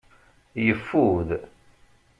[0.65, 1.29] Yeffud.